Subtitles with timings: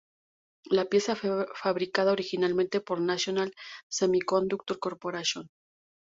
[0.71, 3.53] La pieza fue fabricada originalmente por National
[3.87, 5.51] Semiconductor Corporation.